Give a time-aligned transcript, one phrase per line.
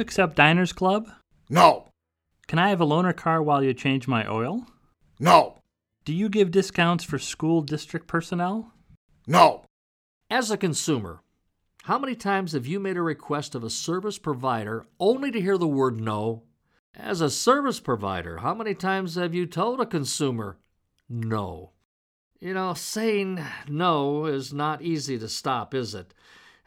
[0.00, 1.10] you accept Diners Club?
[1.50, 1.88] No.
[2.48, 4.64] Can I have a loaner car while you change my oil?
[5.18, 5.58] No.
[6.06, 8.72] Do you give discounts for school district personnel?
[9.26, 9.62] No.
[10.30, 11.20] As a consumer,
[11.82, 15.58] how many times have you made a request of a service provider only to hear
[15.58, 16.44] the word no?
[16.94, 20.56] As a service provider, how many times have you told a consumer
[21.10, 21.72] no?
[22.40, 26.14] You know, saying no is not easy to stop, is it?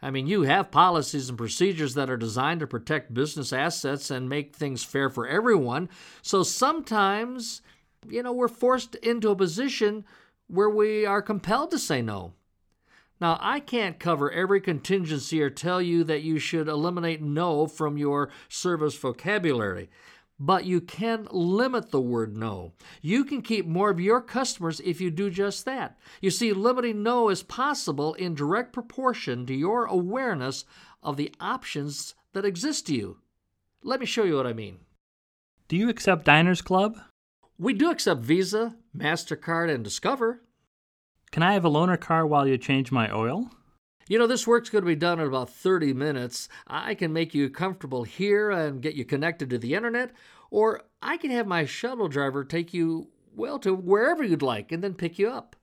[0.04, 4.28] I mean, you have policies and procedures that are designed to protect business assets and
[4.28, 5.88] make things fair for everyone.
[6.20, 7.62] So sometimes,
[8.06, 10.04] you know, we're forced into a position
[10.46, 12.34] where we are compelled to say no.
[13.18, 17.96] Now, I can't cover every contingency or tell you that you should eliminate no from
[17.96, 19.88] your service vocabulary
[20.38, 22.72] but you can limit the word no.
[23.00, 25.98] You can keep more of your customers if you do just that.
[26.20, 30.64] You see, limiting no is possible in direct proportion to your awareness
[31.02, 33.18] of the options that exist to you.
[33.82, 34.78] Let me show you what I mean.
[35.68, 36.98] Do you accept Diners Club?
[37.58, 40.42] We do accept Visa, MasterCard, and Discover.
[41.30, 43.50] Can I have a loaner car while you change my oil?
[44.08, 46.48] You know, this work's going to be done in about 30 minutes.
[46.66, 50.12] I can make you comfortable here and get you connected to the internet,
[50.50, 54.84] or I can have my shuttle driver take you, well, to wherever you'd like and
[54.84, 55.56] then pick you up.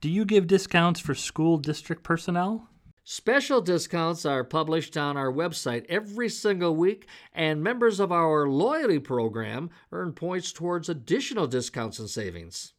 [0.00, 2.68] Do you give discounts for school district personnel?
[3.04, 8.98] Special discounts are published on our website every single week, and members of our loyalty
[8.98, 12.72] program earn points towards additional discounts and savings.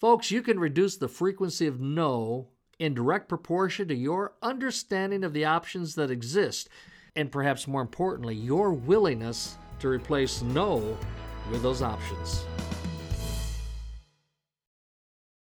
[0.00, 5.32] Folks, you can reduce the frequency of no in direct proportion to your understanding of
[5.32, 6.68] the options that exist,
[7.14, 10.96] and perhaps more importantly, your willingness to replace no
[11.50, 12.44] with those options.